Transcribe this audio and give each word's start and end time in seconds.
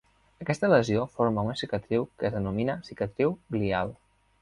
Aquesta 0.45 0.69
lesió 0.71 1.03
forma 1.17 1.45
una 1.49 1.55
cicatriu 1.63 2.09
que 2.19 2.31
es 2.33 2.37
denomina 2.39 2.81
cicatriu 2.91 3.41
glial. 3.57 3.99